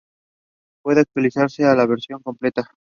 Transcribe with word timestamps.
Puede 0.81 1.01
actualizarse 1.01 1.63
a 1.63 1.75
la 1.75 1.85
versión 1.85 2.23
completa. 2.23 2.67